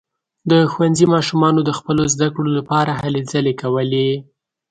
د 0.49 0.51
ښوونځي 0.71 1.05
ماشومانو 1.13 1.59
د 1.65 1.71
خپلو 1.77 2.03
زده 2.13 2.27
کړو 2.35 2.49
لپاره 2.57 2.91
هلې 3.01 3.21
ځلې 3.31 3.53
کولې. 3.61 4.09